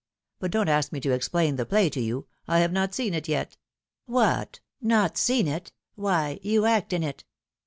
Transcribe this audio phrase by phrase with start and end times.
[0.39, 2.25] But don't ask me to explain the play to you!
[2.47, 3.55] I have not seen it yet."
[4.07, 5.73] What I not seen it?
[5.93, 7.23] Why, you act in it